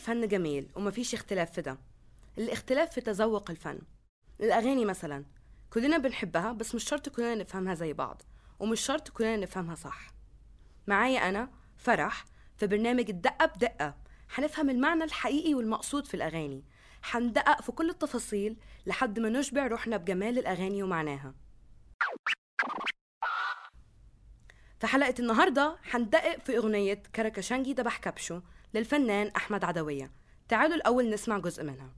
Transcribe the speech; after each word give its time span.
الفن 0.00 0.28
جميل 0.28 0.70
وما 0.74 0.90
فيش 0.90 1.14
اختلاف 1.14 1.52
في 1.52 1.62
ده. 1.62 1.78
الاختلاف 2.38 2.92
في 2.92 3.00
تذوق 3.00 3.50
الفن. 3.50 3.78
الأغاني 4.40 4.84
مثلا 4.84 5.24
كلنا 5.70 5.98
بنحبها 5.98 6.52
بس 6.52 6.74
مش 6.74 6.84
شرط 6.84 7.08
كلنا 7.08 7.34
نفهمها 7.34 7.74
زي 7.74 7.92
بعض 7.92 8.22
ومش 8.60 8.80
شرط 8.80 9.08
كلنا 9.08 9.36
نفهمها 9.36 9.74
صح. 9.74 10.10
معايا 10.86 11.28
أنا 11.28 11.50
فرح 11.76 12.24
في 12.56 12.66
برنامج 12.66 13.10
الدقة 13.10 13.46
بدقة. 13.46 13.94
حنفهم 14.28 14.70
المعنى 14.70 15.04
الحقيقي 15.04 15.54
والمقصود 15.54 16.06
في 16.06 16.14
الأغاني. 16.14 16.64
حندقق 17.02 17.62
في 17.62 17.72
كل 17.72 17.90
التفاصيل 17.90 18.56
لحد 18.86 19.18
ما 19.18 19.28
نشبع 19.28 19.66
روحنا 19.66 19.96
بجمال 19.96 20.38
الأغاني 20.38 20.82
ومعناها. 20.82 21.34
في 24.80 24.86
حلقة 24.86 25.14
النهاردة 25.18 25.76
حندقق 25.82 26.38
في 26.40 26.56
أغنية 26.56 27.02
كركشنجي 27.14 27.72
دبح 27.74 27.98
كبشو 27.98 28.40
للفنان 28.74 29.30
أحمد 29.36 29.64
عدوية. 29.64 30.10
تعالوا 30.48 30.76
الأول 30.76 31.10
نسمع 31.10 31.38
جزء 31.38 31.62
منها. 31.62 31.88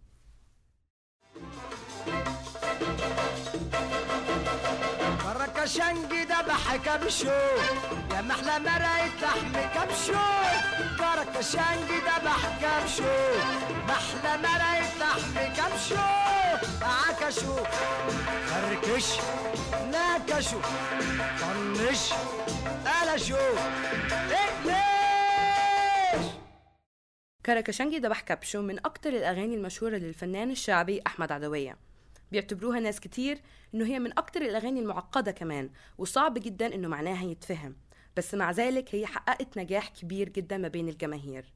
كركشنجي 5.23 6.25
دبح 6.25 6.77
كبشو 6.77 7.29
يا 8.11 8.21
محلى 8.21 8.59
مرقة 8.59 9.07
لحم 9.23 9.53
كبشو. 9.53 10.19
كركشنجي 10.99 11.99
دبح 12.01 12.41
كبشو 12.63 13.15
محلى 13.89 14.39
مرقة 14.43 14.83
لحم 15.01 15.53
كبشو. 15.57 15.97
عكشو 16.83 17.57
فركش 18.47 19.09
ناكشو 19.91 20.61
طنش 21.41 22.13
قلشو. 22.87 23.37
اقلش 24.27 24.92
كركشنجي 27.47 27.99
دبح 27.99 28.21
كبشو 28.21 28.63
من 28.63 28.79
أكتر 28.79 29.11
الأغاني 29.11 29.55
المشهورة 29.55 29.97
للفنان 29.97 30.51
الشعبي 30.51 31.03
أحمد 31.07 31.33
عدوية. 31.33 31.77
بيعتبروها 32.33 32.81
ناس 32.81 33.01
كتير 33.01 33.41
إنه 33.75 33.87
هي 33.87 33.99
من 33.99 34.19
أكتر 34.19 34.43
الأغاني 34.43 34.81
المعقدة 34.81 35.33
كمان 35.33 35.71
وصعب 35.99 36.35
جدا 36.35 36.75
إنه 36.75 36.89
معناها 36.89 37.25
يتفهم. 37.25 37.77
بس 38.17 38.35
مع 38.35 38.51
ذلك 38.51 38.95
هي 38.95 39.07
حققت 39.07 39.59
نجاح 39.59 39.89
كبير 39.89 40.29
جدا 40.29 40.57
ما 40.57 40.69
بين 40.69 40.89
الجماهير. 40.89 41.53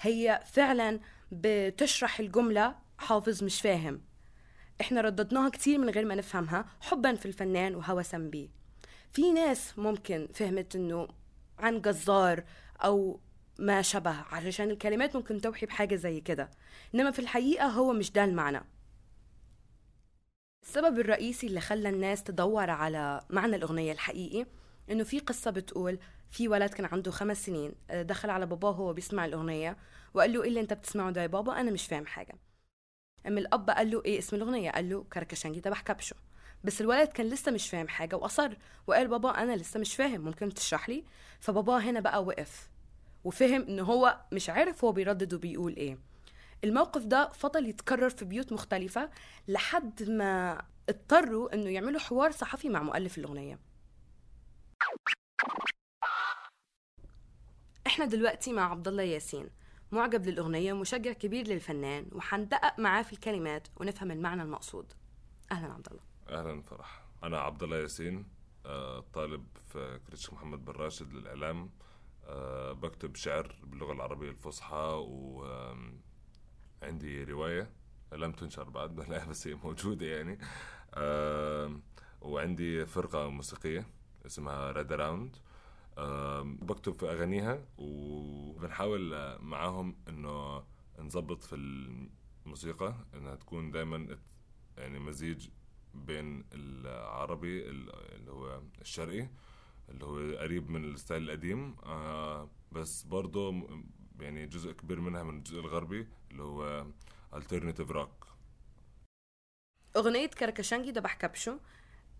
هي 0.00 0.42
فعلا 0.46 1.00
بتشرح 1.32 2.20
الجملة 2.20 2.74
حافظ 2.98 3.44
مش 3.44 3.60
فاهم 3.60 4.00
إحنا 4.80 5.00
رددناها 5.00 5.48
كتير 5.48 5.78
من 5.78 5.90
غير 5.90 6.04
ما 6.04 6.14
نفهمها 6.14 6.64
حبا 6.80 7.14
في 7.14 7.26
الفنان 7.26 7.74
وهوسا 7.74 8.18
بيه. 8.18 8.48
في 9.12 9.32
ناس 9.32 9.78
ممكن 9.78 10.28
فهمت 10.34 10.76
إنه 10.76 11.08
عن 11.58 11.80
جزار 11.80 12.44
أو 12.84 13.20
ما 13.58 13.82
شبه 13.82 14.10
علشان 14.10 14.70
الكلمات 14.70 15.16
ممكن 15.16 15.40
توحي 15.40 15.66
بحاجة 15.66 15.94
زي 15.94 16.20
كده. 16.20 16.50
إنما 16.94 17.10
في 17.10 17.18
الحقيقة 17.18 17.66
هو 17.66 17.92
مش 17.92 18.12
ده 18.12 18.24
المعنى. 18.24 18.60
السبب 20.62 20.98
الرئيسي 20.98 21.46
اللي 21.46 21.60
خلى 21.60 21.88
الناس 21.88 22.22
تدور 22.22 22.70
على 22.70 23.20
معنى 23.30 23.56
الأغنية 23.56 23.92
الحقيقي 23.92 24.46
إنه 24.90 25.04
في 25.04 25.18
قصة 25.18 25.50
بتقول 25.50 25.98
في 26.30 26.48
ولد 26.48 26.70
كان 26.70 26.86
عنده 26.86 27.10
خمس 27.10 27.46
سنين 27.46 27.72
آه، 27.90 28.02
دخل 28.02 28.30
على 28.30 28.46
باباه 28.46 28.70
وهو 28.70 28.92
بيسمع 28.92 29.24
الأغنية 29.24 29.76
وقال 30.14 30.32
له 30.32 30.42
إيه 30.42 30.48
اللي 30.48 30.60
أنت 30.60 30.72
بتسمعه 30.72 31.10
ده 31.10 31.22
يا 31.22 31.26
بابا؟ 31.26 31.60
أنا 31.60 31.70
مش 31.70 31.86
فاهم 31.86 32.06
حاجة. 32.06 32.34
أم 33.26 33.38
الأب 33.38 33.70
قال 33.70 33.90
له 33.90 34.02
إيه 34.04 34.18
اسم 34.18 34.36
الأغنية؟ 34.36 34.70
قال 34.70 34.88
له 34.90 35.04
كركشنجي 35.12 35.60
تبع 35.60 35.80
كبشه 35.80 36.16
بس 36.64 36.80
الولد 36.80 37.08
كان 37.08 37.26
لسه 37.26 37.52
مش 37.52 37.70
فاهم 37.70 37.88
حاجة 37.88 38.16
وأصر 38.16 38.56
وقال 38.86 39.08
بابا 39.08 39.30
أنا 39.30 39.56
لسه 39.56 39.80
مش 39.80 39.94
فاهم 39.96 40.20
ممكن 40.20 40.54
تشرح 40.54 40.88
لي؟ 40.88 41.04
فبابا 41.40 41.78
هنا 41.78 42.00
بقى 42.00 42.24
وقف. 42.24 42.68
وفهم 43.24 43.62
إن 43.62 43.80
هو 43.80 44.20
مش 44.32 44.50
عارف 44.50 44.84
هو 44.84 44.92
بيردد 44.92 45.34
وبيقول 45.34 45.76
إيه. 45.76 45.98
الموقف 46.64 47.04
ده 47.04 47.28
فضل 47.28 47.66
يتكرر 47.68 48.10
في 48.10 48.24
بيوت 48.24 48.52
مختلفة 48.52 49.10
لحد 49.48 50.02
ما 50.02 50.62
اضطروا 50.88 51.54
إنه 51.54 51.70
يعملوا 51.70 52.00
حوار 52.00 52.30
صحفي 52.30 52.68
مع 52.68 52.82
مؤلف 52.82 53.18
الأغنية. 53.18 53.58
إحنا 57.86 58.04
دلوقتي 58.04 58.52
مع 58.52 58.70
عبد 58.70 58.88
الله 58.88 59.02
ياسين 59.02 59.50
معجب 59.92 60.26
للأغنية 60.26 60.72
ومشجع 60.72 61.12
كبير 61.12 61.46
للفنان 61.48 62.06
وحندقق 62.12 62.78
معاه 62.78 63.02
في 63.02 63.12
الكلمات 63.12 63.68
ونفهم 63.76 64.10
المعنى 64.10 64.42
المقصود. 64.42 64.92
أهلا 65.52 65.72
عبد 65.72 65.86
الله 65.90 66.02
أهلا 66.28 66.62
فرح 66.62 67.02
أنا 67.24 67.40
عبد 67.40 67.62
الله 67.62 67.76
ياسين 67.76 68.26
آه، 68.66 69.04
طالب 69.14 69.46
في 69.72 70.00
college 70.06 70.32
محمد 70.32 70.64
بن 70.64 70.72
راشد 70.72 71.12
للإعلام. 71.12 71.70
بكتب 72.72 73.16
شعر 73.16 73.54
باللغة 73.64 73.92
العربية 73.92 74.30
الفصحى 74.30 75.04
وعندي 76.82 77.24
رواية 77.24 77.70
لم 78.12 78.32
تنشر 78.32 78.64
بعد 78.70 78.94
بس 79.30 79.46
هي 79.46 79.54
موجودة 79.54 80.06
يعني. 80.06 80.38
وعندي 82.22 82.86
فرقة 82.86 83.28
موسيقية 83.30 83.86
اسمها 84.26 84.72
ريد 84.72 84.92
اراوند 84.92 85.36
بكتب 86.62 86.98
في 87.00 87.10
أغانيها 87.10 87.64
وبنحاول 87.78 89.14
آه، 89.14 89.38
معاهم 89.38 89.96
إنه 90.08 90.62
نظبط 90.98 91.42
في 91.42 91.56
الموسيقى 92.46 92.94
إنها 93.14 93.34
تكون 93.34 93.70
دائما 93.70 94.18
يعني 94.78 94.98
مزيج 94.98 95.48
بين 95.94 96.44
العربي 96.52 97.70
ال- 97.70 97.90
اللي 98.14 98.30
هو 98.30 98.60
الشرقي 98.80 99.28
اللي 99.88 100.04
هو 100.04 100.38
قريب 100.38 100.70
من 100.70 100.84
ال 100.84 100.90
style 100.90 101.22
القديم. 101.22 101.76
آه 101.84 102.50
بس 102.72 103.02
برضه 103.02 103.68
يعني 104.20 104.46
جزء 104.46 104.72
كبير 104.72 105.00
منها 105.00 105.22
من 105.22 105.38
الجزء 105.38 105.60
الغربي 105.60 106.06
اللي 106.30 106.42
هو 106.42 106.86
alternative 107.34 107.92
rock. 107.92 108.28
أغنية 109.96 110.26
كركشنجي 110.26 110.92
دبح 110.92 111.14
كبشو 111.14 111.58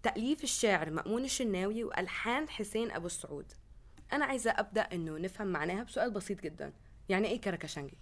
تأليف 0.02 0.44
الشاعر 0.44 0.90
مأمون 0.90 1.24
الشناوي 1.24 1.84
وألحان 1.84 2.48
حسين 2.48 2.90
أبو 2.90 3.06
السعود. 3.06 3.52
أنا 4.12 4.24
عايزة 4.24 4.50
أبدأ 4.50 4.80
إنه 4.82 5.18
نفهم 5.18 5.46
معناها 5.46 5.82
بسؤال 5.82 6.10
بسيط 6.10 6.40
جدا. 6.40 6.72
يعني 7.08 7.28
إيه 7.28 7.40
كركشنجي؟ 7.40 7.98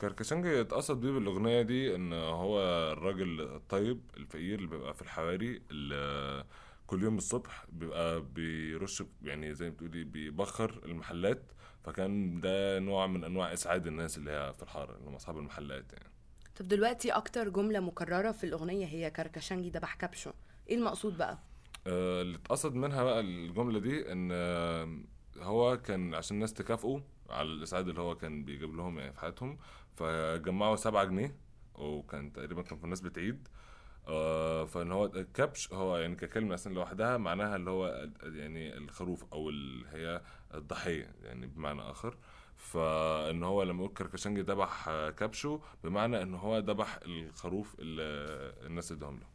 كركشنجي 0.00 0.60
اتقصد 0.60 1.00
بيه 1.00 1.10
بالأغنية 1.10 1.62
دي 1.62 1.94
إن 1.94 2.12
هو 2.12 2.60
الراجل 2.92 3.40
الطيب 3.40 4.00
الفقير 4.16 4.58
اللي 4.58 4.70
بيبقى 4.70 4.94
في 4.94 5.02
الحواري 5.02 5.62
اللي 5.70 6.44
كل 6.86 7.02
يوم 7.02 7.16
الصبح 7.16 7.66
بيبقى 7.68 8.20
بيرش 8.22 9.02
يعني 9.22 9.54
زي 9.54 9.64
ما 9.68 9.74
بتقولي 9.74 10.04
بيبخر 10.04 10.80
المحلات 10.84 11.52
فكان 11.84 12.40
ده 12.40 12.78
نوع 12.78 13.06
من 13.06 13.24
أنواع 13.24 13.52
إسعاد 13.52 13.86
الناس 13.86 14.18
اللي 14.18 14.30
هي 14.30 14.52
في 14.52 14.62
الحارة 14.62 14.96
اللي 14.96 15.10
هم 15.10 15.14
أصحاب 15.14 15.38
المحلات 15.38 15.92
يعني 15.92 16.10
طب 16.56 16.68
دلوقتي 16.68 17.10
أكتر 17.10 17.48
جملة 17.48 17.80
مكررة 17.80 18.32
في 18.32 18.44
الأغنية 18.44 18.86
هي 18.86 19.10
كركشنجي 19.10 19.70
دبح 19.70 19.94
كبشو 19.94 20.30
إيه 20.68 20.76
المقصود 20.76 21.16
بقى؟ 21.18 21.38
آه، 21.86 22.22
اللي 22.22 22.36
اتقصد 22.36 22.74
منها 22.74 23.04
بقى 23.04 23.20
الجملة 23.20 23.78
دي 23.78 24.12
إن 24.12 24.28
آه، 24.32 24.98
هو 25.38 25.76
كان 25.76 26.14
عشان 26.14 26.34
الناس 26.36 26.52
تكافئه 26.52 27.02
على 27.30 27.48
الإسعاد 27.48 27.88
اللي 27.88 28.00
هو 28.00 28.14
كان 28.14 28.44
بيجيب 28.44 28.74
لهم 28.74 28.98
يعني 28.98 29.12
في 29.12 29.20
حياتهم 29.20 29.58
فجمعوا 29.96 30.76
سبعة 30.76 31.04
جنيه 31.04 31.36
وكان 31.74 32.32
تقريبا 32.32 32.62
كان 32.62 32.78
في 32.78 32.86
مناسبة 32.86 33.12
عيد 33.16 33.48
آه، 33.48 33.54
فإن 34.66 34.92
هو 34.92 35.06
الكبش 35.06 35.72
هو 35.72 35.96
يعني 35.96 36.16
ككلمة 36.16 36.54
أصلا 36.54 36.74
لوحدها 36.74 37.16
معناها 37.16 37.56
اللي 37.56 37.70
هو 37.70 38.08
يعني 38.22 38.76
الخروف 38.76 39.24
أو 39.32 39.48
اللي 39.48 39.88
هي 39.92 40.20
الضحية 40.54 41.14
يعني 41.22 41.46
بمعنى 41.46 41.82
آخر. 41.82 42.16
فإن 42.56 43.42
هو 43.42 43.62
لما 43.62 43.84
يقول 43.84 43.94
كركشنجي 43.94 44.40
ذبح 44.40 44.88
آه، 44.88 45.10
كبشه 45.10 45.60
بمعنى 45.84 46.22
إن 46.22 46.34
هو 46.34 46.58
ذبح 46.58 46.98
الخروف 47.06 47.76
اللي 47.78 48.02
الناس 48.66 48.92
ادهم 48.92 49.18
له. 49.18 49.26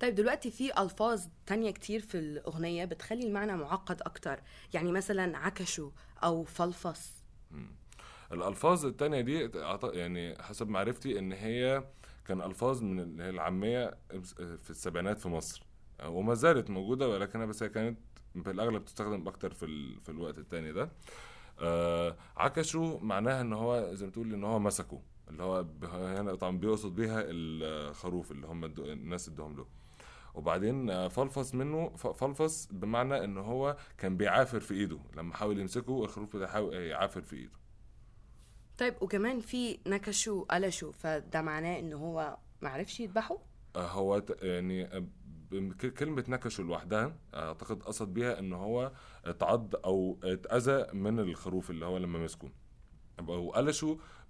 طيب 0.00 0.14
دلوقتي 0.14 0.50
في 0.50 0.82
ألفاظ 0.82 1.26
تانية 1.46 1.70
كتير 1.70 2.00
في 2.00 2.18
الأغنية 2.18 2.84
بتخلي 2.84 3.26
المعنى 3.26 3.56
معقد 3.56 4.02
أكتر. 4.02 4.40
يعني 4.74 4.92
مثلا 4.92 5.38
عكشو 5.38 5.90
أو 6.24 6.44
فلفص. 6.44 7.24
الألفاظ 8.32 8.86
التانية 8.86 9.20
دي 9.20 9.50
يعني 9.92 10.42
حسب 10.42 10.68
معرفتي 10.68 11.18
إن 11.18 11.32
هي 11.32 11.84
كان 12.26 12.42
ألفاظ 12.42 12.82
من 12.82 13.20
العامية 13.20 13.98
في 14.58 14.70
السبعينات 14.70 15.18
في 15.20 15.28
مصر. 15.28 15.62
وما 16.06 16.34
زالت 16.34 16.70
موجودة 16.70 17.08
ولكنها 17.08 17.46
بس 17.46 17.62
هي 17.62 17.68
كانت 17.68 17.98
بالاغلب 18.34 18.84
تستخدم 18.84 19.28
أكتر 19.28 19.52
في 19.54 19.64
ال... 19.66 20.00
في 20.00 20.08
الوقت 20.08 20.38
التاني 20.38 20.72
ده. 20.72 20.90
آه 21.60 22.16
عكشوا 22.36 22.98
معناها 23.00 23.40
إن 23.40 23.52
هو 23.52 23.94
زي 23.94 24.06
ما 24.06 24.12
تقول 24.12 24.34
إن 24.34 24.44
هو 24.44 24.58
مسكه 24.58 25.02
اللي 25.30 25.42
هو 25.42 25.66
هنا 25.82 26.34
طبعا 26.34 26.58
بيقصد 26.58 26.94
بيها 26.94 27.22
الخروف 27.26 28.32
اللي 28.32 28.46
هم. 28.46 28.64
الناس 28.64 29.28
ادوهم 29.28 29.56
له. 29.56 29.66
وبعدين 30.34 30.90
آه، 30.90 31.08
فلفص 31.08 31.54
منه 31.54 31.88
فلفص 31.96 32.68
بمعنى 32.72 33.24
إن 33.24 33.38
هو 33.38 33.76
كان 33.98 34.16
بيعافر 34.16 34.60
في 34.60 34.74
إيده. 34.74 34.98
لما 35.16 35.34
حاول 35.34 35.58
يمسكه 35.58 36.04
الخروف 36.04 36.36
ده 36.36 36.46
حاول 36.48 36.74
يعافر 36.74 37.22
في 37.22 37.36
إيده. 37.36 37.63
طيب 38.78 38.94
وكمان 39.00 39.40
في 39.40 39.78
نكشو 39.86 40.42
قلشو 40.42 40.92
فده 40.92 41.42
معناه 41.42 41.78
إن 41.78 41.92
هو 41.92 42.36
معرفش 42.62 43.00
يذبحه؟ 43.00 43.38
آه، 43.76 43.86
هو 43.88 44.22
يعني 44.42 44.84
آه، 44.84 45.04
كلمة 45.98 46.24
نكشه 46.28 46.62
لوحدها 46.64 47.16
أعتقد 47.34 47.82
قصد 47.82 48.14
بيها 48.14 48.38
إن 48.38 48.52
هو 48.52 48.92
اتعض 49.24 49.74
أو 49.84 50.18
اتأذى 50.24 50.86
من 50.92 51.18
الخروف 51.18 51.70
اللي 51.70 51.86
هو 51.86 51.98
لما 51.98 52.18
مسكه. 52.18 52.50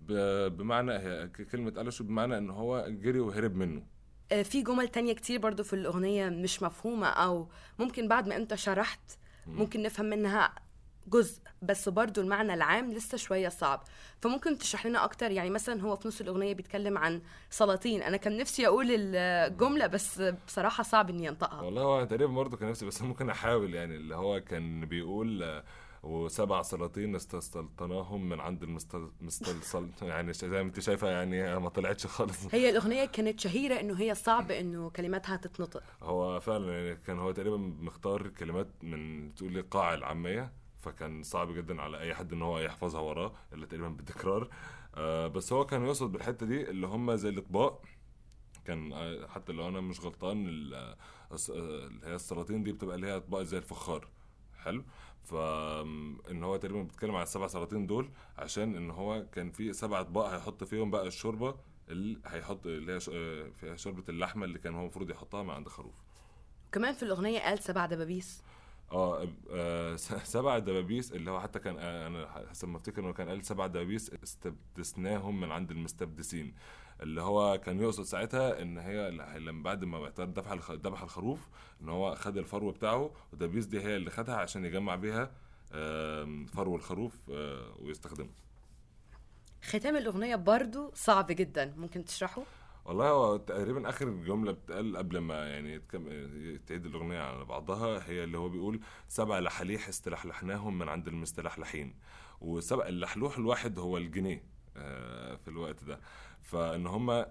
ب- 0.01 0.57
بمعنى 0.57 0.93
هي 0.93 1.29
ك- 1.29 1.43
كلمة 1.43 1.71
قلشوا 1.71 2.07
بمعنى 2.07 2.39
إن 2.39 2.51
هو 2.51 2.87
جري 2.89 3.21
وهرب 3.21 3.55
منه. 3.55 3.87
آه، 4.33 4.43
في 4.43 4.63
جمل 4.63 4.89
تانية 4.89 5.13
كتير 5.13 5.39
برضو 5.41 5.63
في 5.65 5.73
الأغنية 5.73 6.29
مش 6.29 6.63
مفهومة 6.63 7.07
أو 7.07 7.49
ممكن 7.79 8.09
بعد 8.09 8.29
ما 8.29 8.37
أنت 8.37 8.55
شرحت 8.55 9.01
ممكن 9.47 9.83
نفهم 9.83 10.07
منها 10.07 10.55
جزء 11.09 11.41
بس 11.63 11.89
برضو 11.89 12.21
المعنى 12.21 12.55
العام 12.55 12.93
لسه 12.93 13.19
شوية 13.19 13.49
صعب. 13.49 13.83
فممكن 14.21 14.59
تشرح 14.59 14.87
لنا 14.87 15.05
أكتر؟ 15.05 15.31
يعني 15.31 15.51
مثلا 15.51 15.83
هو 15.83 15.97
في 15.97 16.09
نص 16.09 16.21
الأغنية 16.21 16.55
بيتكلم 16.55 16.99
عن 16.99 17.23
سلاطين. 17.51 18.03
أنا 18.03 18.17
كان 18.17 18.37
نفسي 18.37 18.67
أقول 18.67 18.87
الجملة 18.91 19.87
بس 19.87 20.23
بصراحة 20.47 20.83
صعب 20.83 21.11
إني 21.11 21.29
أنطقها. 21.29 21.61
والله 21.63 21.83
هو 21.83 22.05
تقريبا 22.05 22.33
برضه 22.33 22.57
كان 22.57 22.71
نفسي 22.71 22.87
بس 22.87 23.03
ممكن 23.03 23.31
أحاول. 23.31 23.75
يعني 23.75 23.97
اللي 23.97 24.17
هو 24.17 24.41
كان 24.41 24.85
بيقول 24.85 25.63
وسبع 26.03 26.63
سلاطين 26.63 27.15
استسلطناهم 27.17 28.29
من 28.29 28.41
عند 28.41 28.63
المستل 28.63 29.11
مستلصل 29.21 29.89
يعني 30.03 30.33
زي 30.33 30.49
ما 30.49 30.61
انت 30.61 30.81
شايفة 30.81 31.09
يعني 31.09 31.59
ما 31.59 31.69
طلعتش 31.69 32.07
خالص. 32.07 32.47
هي 32.55 32.71
الأغنية 32.71 33.05
كانت 33.05 33.41
شهيرة 33.41 33.81
إنه 33.81 34.01
هي 34.01 34.15
صعب 34.15 34.51
إنه 34.51 34.91
كلماتها 34.91 35.37
تتنطق. 35.37 35.83
هو 36.03 36.41
فعلا 36.41 36.73
يعني 36.73 36.97
كان 37.07 37.19
هو 37.19 37.33
تقريبا 37.33 37.57
مختار 37.57 38.29
كلمات 38.29 38.69
من 38.83 39.35
تقول 39.35 39.53
لي 39.53 39.61
القاعة 39.61 39.95
العامية. 39.95 40.53
فكان 40.85 41.23
صعب 41.23 41.53
جدا 41.53 41.83
على 41.83 42.01
أي 42.01 42.15
حد 42.15 42.33
إن 42.33 42.43
هو 42.43 42.59
يحفظها 42.59 43.01
وراه 43.01 43.33
اللي 43.53 43.67
تقريبا 43.67 43.89
بالتكرار. 43.89 44.49
آه 44.95 45.27
بس 45.27 45.53
هو 45.53 45.67
كان 45.67 45.85
يقصد 45.87 46.13
بالحتة 46.13 46.47
دي 46.47 46.71
اللي 46.71 46.87
هم 46.87 47.15
زي 47.17 47.29
الإطباق. 47.29 47.83
كان 48.65 48.93
آه، 48.93 49.27
حتى 49.27 49.53
لو 49.53 49.69
أنا 49.69 49.81
مش 49.81 50.01
غلطان 50.01 50.71
آه، 50.75 50.97
آه، 51.33 51.37
اللي 51.87 52.07
هي 52.07 52.15
السلاطين 52.15 52.63
دي 52.63 52.73
بتبقى 52.73 52.97
اللي 52.97 53.07
هي 53.07 53.17
أطباق 53.17 53.43
زي 53.43 53.59
الفخار. 53.59 54.09
حلو؟ 54.59 54.85
فان 55.25 56.43
هو 56.43 56.57
تقريبا 56.57 56.83
بيتكلم 56.83 57.15
على 57.15 57.23
السبع 57.23 57.47
سلاطين 57.47 57.87
دول 57.87 58.11
عشان 58.39 58.77
إن 58.77 58.91
هو 58.91 59.27
كان 59.33 59.51
في 59.51 59.73
سبع 59.73 60.01
أطباق 60.01 60.27
هيحط 60.27 60.65
فيهم 60.65 60.91
بقى 60.91 61.07
الشوربة 61.07 61.55
اللي 61.89 62.19
هيحط 62.27 62.67
اللي 62.67 62.93
هي 62.93 63.01
فيها 63.53 63.77
شوربة 63.77 64.05
اللحمة 64.09 64.45
اللي 64.45 64.59
كان 64.59 64.75
هو 64.75 64.81
المفروض 64.81 65.11
يحطها 65.11 65.43
من 65.43 65.51
عند 65.51 65.69
خروف. 65.69 65.95
كمان 66.73 66.95
في 66.95 67.03
الأغنية 67.03 67.41
قال 67.41 67.59
سبع 67.59 67.87
دبابيس. 67.87 68.43
آه 68.95 69.29
آه، 69.51 69.97
سبع 70.25 70.59
دبابيس 70.59 71.13
اللي 71.13 71.31
هو 71.31 71.41
حتى 71.41 71.59
كان 71.59 71.77
آه، 71.79 72.07
أنا 72.07 72.47
حسب 72.51 72.69
ما 72.69 72.77
أفتكر 72.77 73.03
إنه 73.05 73.13
كان 73.13 73.29
قال 73.29 73.45
سبع 73.45 73.67
دبابيس 73.67 74.11
استبدسناهم 74.23 75.41
من 75.41 75.51
عند 75.53 75.71
المستبدسين. 75.71 76.55
اللي 77.03 77.23
هو 77.23 77.59
كان 77.59 77.81
يقصد 77.81 78.03
ساعتها 78.03 78.63
إن 78.63 78.79
هي 78.79 79.11
لما 79.39 79.63
بعد 79.63 79.85
ما 79.85 80.05
اعتبر 80.05 80.25
ذبح 80.43 80.71
ذبح 80.71 81.03
الخروف 81.03 81.49
إن 81.83 81.89
هو 81.89 82.15
خد 82.15 82.37
الفرو 82.37 82.71
بتاعه 82.71 83.11
والدبابيس 83.31 83.67
دي 83.67 83.81
هي 83.81 83.97
اللي 83.97 84.11
خدها 84.11 84.37
عشان 84.37 84.65
يجمع 84.65 84.95
بيها 84.97 85.31
فرو 86.47 86.77
الخروف 86.77 87.19
آه، 87.31 87.75
ويستخدمه. 87.79 88.31
ختام 89.63 89.97
الأغنية 89.97 90.37
برضو 90.37 90.91
صعب 90.95 91.27
جدا. 91.27 91.75
ممكن 91.77 92.05
تشرحه؟ 92.05 92.43
والله 92.85 93.09
هو 93.11 93.37
تقريبا 93.37 93.89
آخر 93.89 94.09
جملة 94.11 94.53
بتقال 94.53 94.97
قبل 94.97 95.19
ما 95.19 95.49
يعني. 95.49 95.79
تعيد 96.67 96.87
الأغنية 96.87 97.21
على 97.21 97.45
بعضها 97.45 98.09
هي 98.11 98.25
اللي 98.25 98.39
هو 98.39 98.49
بيقول 98.49 98.81
سبع 99.09 99.39
لحاليح 99.39 99.89
استلحلحناهم 99.89 100.79
من 100.79 100.89
عند 100.89 101.09
المستلحلحين 101.09 101.95
وسبع 102.41 102.87
اللحلوح 102.87 103.39
الواحد 103.39 103.79
هو 103.79 103.97
الجنيه 103.99 104.43
آه، 104.77 105.37
في 105.37 105.49
الوقت 105.49 105.85
ده 105.85 106.01
فإن 106.43 106.87
هم 106.87 107.25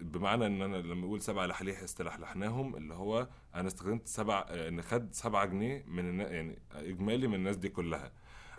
بمعنى 0.00 0.46
إن 0.46 0.62
أنا 0.62 0.76
لما 0.76 1.06
أقول 1.06 1.20
سبع 1.22 1.46
لحاليح 1.46 1.82
استلحلحناهم 1.82 2.76
اللي 2.76 2.94
هو 2.94 3.28
أنا 3.54 3.68
استخدمت 3.68 4.06
سبع 4.06 4.46
آه، 4.48 4.68
إن 4.68 4.82
خد 4.82 5.12
سبعة 5.12 5.44
جنيه 5.46 5.84
من. 5.86 6.20
يعني 6.20 6.58
إجمالي 6.72 7.26
من 7.28 7.34
الناس 7.34 7.56
دي 7.56 7.68
كلها 7.68 8.12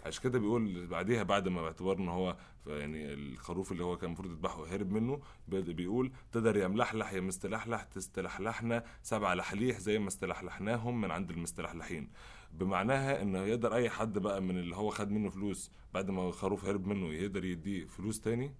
عشان 0.05 0.23
كده 0.23 0.39
بيقول 0.39 0.87
بعديها 0.87 1.23
بعد 1.23 1.47
ما 1.47 1.61
باعتبار 1.61 1.97
إن 1.97 2.09
هو 2.09 2.37
يعني 2.67 3.13
الخروف 3.13 3.71
اللي 3.71 3.83
هو 3.83 3.97
كان 3.97 4.07
المفروض 4.07 4.31
يذبحه 4.31 4.65
هرب 4.75 4.91
منه 4.91 5.19
بي- 5.47 5.73
بيقول 5.73 6.11
تقدر 6.31 6.57
يا 6.57 6.67
ملحلح 6.67 7.13
يا 7.13 7.21
مستلحلح 7.21 7.83
تستلحلحنا 7.83 8.83
سبع 9.03 9.33
لحليح 9.33 9.79
زي 9.79 9.99
ما 9.99 10.07
استلحلحناهم 10.07 11.01
من 11.01 11.11
عند 11.11 11.31
المستلحلحين. 11.31 12.09
بمعناها 12.53 13.21
انه 13.21 13.39
يقدر 13.39 13.75
أي 13.75 13.89
حد 13.89 14.17
بقى 14.17 14.41
من 14.41 14.57
اللي 14.57 14.75
هو 14.75 14.89
خد 14.89 15.11
منه 15.11 15.29
فلوس 15.29 15.71
بعد 15.93 16.09
ما 16.11 16.27
الخروف 16.27 16.65
هرب 16.65 16.87
منه 16.87 17.13
يقدر 17.13 17.45
يديه 17.45 17.85
فلوس 17.85 18.19
تاني؟ 18.21 18.53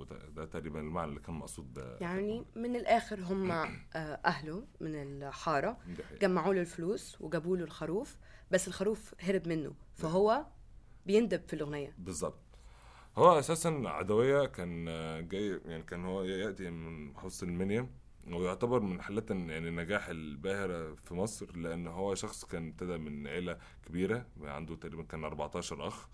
وده 0.00 0.28
ده 0.28 0.44
تقريبا 0.44 0.80
المعنى 0.80 1.08
اللي 1.08 1.20
كان 1.20 1.34
مقصود 1.34 1.96
يعني 2.00 2.44
من 2.56 2.76
الآخر 2.76 3.20
هم 3.20 3.50
آه، 3.50 3.68
أهله 4.24 4.64
من 4.80 4.96
حقيقي. 6.02 6.18
جمعوا 6.20 6.54
له 6.54 6.60
الفلوس 6.60 7.20
وجابوا 7.20 7.56
له 7.56 7.64
الخروف 7.64 8.16
بس 8.50 8.68
الخروف 8.68 9.14
هرب 9.20 9.48
منه. 9.48 9.74
فهو 9.94 10.46
بيندب 11.06 11.42
في 11.46 11.52
الأغنية. 11.52 11.94
بالظبط. 11.98 12.38
هو 13.16 13.38
أساسا 13.38 13.82
عدوية 13.86 14.46
كان 14.46 14.88
آه، 14.88 15.20
جاي 15.20 15.60
يعني 15.64 15.82
كان 15.82 16.04
هو 16.04 16.22
يأتي 16.22 16.70
من 16.70 17.06
محافظه 17.12 17.46
المنيا 17.46 17.88
ويعتبر 18.26 18.80
من 18.80 19.02
حالات 19.02 19.30
يعني 19.30 19.68
النجاح 19.68 20.08
الباهرة 20.08 20.94
في 20.94 21.14
مصر 21.14 21.56
لأن 21.56 21.86
هو 21.86 22.14
شخص 22.14 22.44
كان 22.44 22.68
ابتدى 22.68 22.98
من 22.98 23.26
عيلة 23.26 23.58
كبيرة 23.86 24.26
عنده 24.40 24.76
تقريبا 24.76 25.02
كان 25.02 25.24
14 25.24 25.88
أخ. 25.88 26.08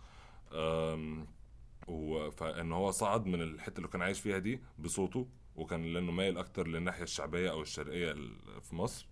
فإن 2.36 2.72
هو 2.72 2.90
صعد 2.90 3.26
من 3.26 3.42
الحتة 3.42 3.76
اللي 3.76 3.88
كان 3.88 4.02
عايش 4.02 4.20
فيها 4.20 4.38
دي 4.38 4.60
بصوته 4.78 5.26
وكان 5.56 5.84
لأنه 5.84 6.12
مايل 6.12 6.38
أكتر 6.38 6.68
للناحية 6.68 7.02
الشعبية 7.02 7.50
أو 7.50 7.62
الشرقية 7.62 8.10
ال- 8.12 8.60
في 8.62 8.74
مصر. 8.76 9.06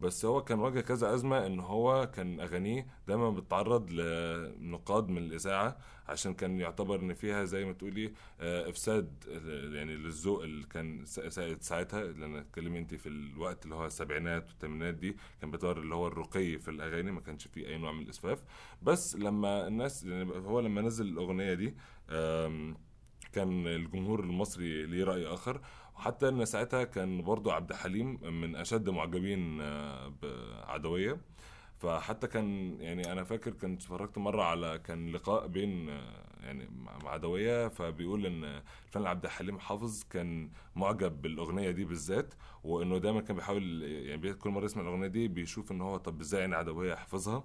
بس 0.00 0.24
هو 0.24 0.44
كان 0.44 0.58
واجه 0.58 0.80
كذا 0.80 1.14
أزمة 1.14 1.46
إن 1.46 1.60
هو 1.60 2.10
كان 2.14 2.40
أغانيه 2.40 2.86
دايما 3.08 3.30
بتتعرض 3.30 3.90
لنقاد 3.90 5.08
من 5.08 5.18
الإذاعة 5.18 5.78
عشان 6.08 6.34
كان 6.34 6.60
يعتبر 6.60 7.00
إن 7.00 7.14
فيها 7.14 7.44
زي 7.44 7.64
ما 7.64 7.72
تقولي 7.72 8.12
آه، 8.40 8.68
إفساد 8.70 9.24
آه، 9.30 9.74
يعني 9.76 9.96
للذوق 9.96 10.42
اللي 10.42 10.66
كان 10.66 11.04
سا- 11.04 11.28
سائد 11.28 11.62
ساعتها 11.62 12.04
لأن 12.04 12.44
تكلمي 12.52 12.78
أنت 12.78 12.94
في 12.94 13.08
الوقت 13.08 13.64
اللي 13.64 13.74
هو 13.74 13.86
السبعينات 13.86 14.48
والثمانينات 14.48 14.94
دي 14.94 15.16
كان 15.40 15.50
بيظهر 15.50 15.78
اللي 15.78 15.94
هو 15.94 16.06
الرقي 16.06 16.58
في 16.58 16.70
الأغاني 16.70 17.10
ما 17.12 17.20
كانش 17.20 17.48
فيه 17.48 17.66
أي 17.68 17.78
نوع 17.78 17.92
من 17.92 18.02
الإسفاف. 18.02 18.42
بس 18.82 19.16
لما 19.16 19.66
الناس 19.66 20.04
يعني 20.04 20.32
هو 20.32 20.60
لما 20.60 20.80
نزل 20.80 21.06
الأغنية 21.06 21.54
دي 21.54 21.74
كان 23.32 23.66
الجمهور 23.66 24.20
المصري 24.20 24.86
ليه 24.86 25.04
رأي 25.04 25.26
آخر. 25.26 25.60
وحتى 25.98 26.28
إن 26.28 26.44
ساعتها 26.44 26.84
كان 26.84 27.22
برضو 27.22 27.50
عبد 27.50 27.70
الحليم 27.70 28.18
من 28.40 28.56
أشد 28.56 28.90
معجبين 28.90 29.60
آه، 29.60 30.12
بعدوية. 30.22 31.20
فحتى 31.78 32.26
كان 32.26 32.76
يعني 32.80 33.12
أنا 33.12 33.24
فاكر 33.24 33.50
كنت 33.50 33.82
اتفرجت 33.82 34.18
مرة 34.18 34.42
على 34.42 34.78
كان 34.78 35.12
لقاء 35.12 35.46
بين 35.46 35.88
آه، 35.88 36.24
يعني 36.40 36.68
مع 36.70 37.10
عدويه 37.10 37.68
فبيقول 37.68 38.26
إن 38.26 38.62
الفنان 38.86 39.06
عبد 39.06 39.24
الحليم 39.24 39.58
حافظ 39.58 40.02
كان 40.10 40.50
معجب 40.76 41.22
بالأغنية 41.22 41.70
دي 41.70 41.84
بالذات 41.84 42.34
وإنه 42.64 42.98
دايما 42.98 43.20
كان 43.20 43.36
بيحاول 43.36 43.82
يعني 43.82 44.34
كل 44.34 44.50
مرة 44.50 44.64
يسمع 44.64 44.82
الأغنية 44.82 45.06
دي 45.06 45.28
بيشوف 45.28 45.72
إن 45.72 45.80
هو 45.80 45.96
طب 45.96 46.20
إزاي 46.20 46.40
يعني 46.40 46.54
عدوية 46.56 46.92
يحفظها. 46.92 47.44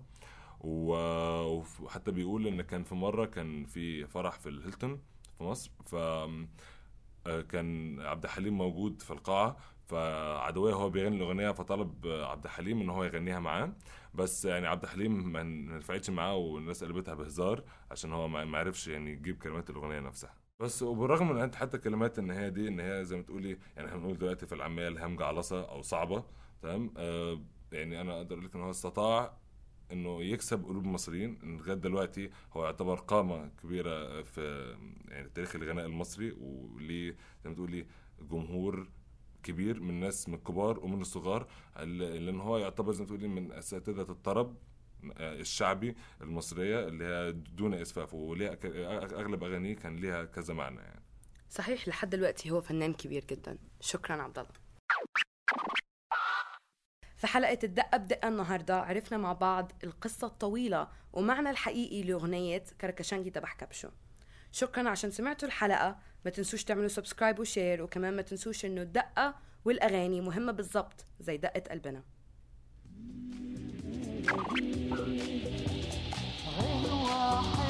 وحتى 0.60 2.12
بيقول 2.12 2.48
إن 2.48 2.62
كان 2.62 2.84
في 2.84 2.96
مرة 2.96 3.26
كان 3.26 3.66
في 3.66 4.08
فرح 4.08 4.40
في 4.40 4.50
الهيلتون 4.50 5.02
في 5.38 5.44
مصر. 5.44 5.72
ف 5.86 5.96
كان 7.26 8.00
عبد 8.02 8.24
الحليم 8.24 8.58
موجود 8.58 9.02
في 9.02 9.12
القاعة 9.12 9.58
فعدوية 9.86 10.74
هو 10.74 10.90
بيغني 10.90 11.16
الأغنية 11.16 11.52
فطلب 11.52 12.08
عبد 12.08 12.44
الحليم 12.44 12.82
إن 12.82 12.90
هو 12.90 13.04
يغنيها 13.04 13.40
معاه. 13.40 13.74
بس 14.14 14.46
يعني 14.46 14.68
عبد 14.68 14.84
الحليم 14.84 15.32
ما 15.32 15.44
نفعتش 15.44 16.10
معاه 16.10 16.36
والناس 16.36 16.84
قلبتها 16.84 17.14
بهزار 17.14 17.64
عشان 17.92 18.14
هو 18.14 18.28
ما 18.28 18.58
عرفش 18.58 18.88
يعني 18.88 19.12
يجيب 19.12 19.38
كلمات 19.38 19.70
الأغنية 19.70 20.00
نفسها. 20.00 20.34
بس 20.60 20.84
وبالرغم 20.84 21.32
من 21.32 21.56
حتى 21.56 21.78
كلمات 21.78 22.20
إن 22.20 22.32
هي 22.32 22.50
دي 22.50 22.68
إن 22.68 22.80
هي 22.80 23.06
زي 23.06 23.16
ما 23.16 23.24
تقولي 23.24 23.58
يعني 23.76 23.88
إحنا 23.88 24.00
بنقول 24.00 24.18
دلوقتي 24.18 24.46
في 24.48 24.56
العاميه 24.56 24.88
الهمجة 24.88 25.26
علصة 25.26 25.70
أو 25.70 25.82
صعبة 25.82 26.24
تمام؟ 26.62 26.94
آه 26.98 27.42
يعني 27.72 28.02
أنا 28.02 28.18
أقدر 28.18 28.36
أقول 28.36 28.46
لك 28.46 28.56
إن 28.56 28.62
هو 28.62 28.70
استطاع 28.70 29.38
إنه 29.92 30.24
يكسب 30.24 30.66
قلوب 30.66 30.84
المصريين 30.86 31.40
لغاية 31.44 31.76
دلوقتي 31.78 32.30
هو 32.54 32.66
يعتبر 32.66 32.96
قامة 33.00 33.50
كبيرة 33.64 34.22
في 34.22 34.76
يعني 35.08 35.30
تاريخ 35.30 35.56
الغناء 35.56 35.86
المصري 35.86 36.32
وليه 36.32 37.12
زي 37.44 37.50
ما 37.50 37.56
تقولي 37.56 37.86
جمهور 38.22 38.88
كبير 39.44 39.80
من 39.80 40.00
ناس 40.00 40.30
من 40.30 40.36
الكبار 40.36 40.80
ومن 40.80 41.02
الصغار 41.02 41.48
ال- 41.80 42.26
لأن 42.26 42.40
هو 42.40 42.58
يعتبر 42.58 42.92
زي 42.92 43.02
ما 43.02 43.08
تقولي 43.08 43.28
من 43.28 43.52
أساتذة 43.52 44.02
الطرب 44.12 44.56
آه، 45.18 45.34
الشعبي 45.40 45.96
المصرية 46.22 46.88
اللي 46.88 47.04
هي 47.06 47.32
دون 47.32 47.74
إسفاف 47.74 48.14
وليها 48.14 48.58
أغلب 49.20 49.44
أغانيه 49.44 49.76
كان 49.76 49.96
ليها 49.96 50.26
كذا 50.26 50.54
معنى 50.54 50.80
يعني. 50.80 51.02
صحيح 51.50 51.88
لحد 51.88 52.10
دلوقتي 52.10 52.52
هو 52.52 52.62
فنان 52.62 52.94
كبير 52.94 53.26
جدا. 53.26 53.58
شكرا 53.82 54.16
عبد 54.22 54.40
الله. 54.40 54.52
في 57.24 57.28
حلقة 57.28 57.60
الدقة 57.64 57.98
بدقة 57.98 58.28
النهاردة 58.28 58.76
عرفنا 58.76 59.18
مع 59.18 59.34
بعض 59.34 59.72
القصة 59.84 60.28
الطويلة 60.28 60.88
ومعنى 61.14 61.50
الحقيقي 61.50 62.04
لأغنية 62.04 62.64
كركشنجي 62.82 63.30
دبح 63.30 63.54
كبشو 63.54 63.90
شكرا 64.52 64.90
عشان 64.90 65.12
سمعتوا 65.12 65.48
الحلقة. 65.48 65.98
ما 66.26 66.32
تنسوش 66.32 66.64
تعملوا 66.64 66.88
subscribe 66.88 67.40
و 67.40 67.47
share 67.47 67.84
وكمان 67.84 68.16
ما 68.16 68.22
تنسوش 68.22 68.66
إنه 68.66 68.82
الدقة 68.82 69.36
والأغاني 69.66 70.22
مهمة 70.22 70.52
بالظبط 70.52 71.06
زي 71.20 71.38
دقة 71.38 71.64
قلبنا. 71.72 72.04
Oh, 76.60 77.63